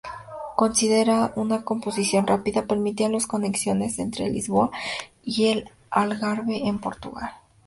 Considerada 0.55 1.31
una 1.35 1.61
composición 1.63 2.25
rápida, 2.25 2.65
permitía 2.65 3.07
las 3.07 3.27
conexiones 3.27 3.99
entre 3.99 4.29
Lisboa 4.31 4.71
y 5.23 5.49
el 5.49 5.69
Algarve, 5.91 6.67
en 6.67 6.79
Portugal. 6.79 7.29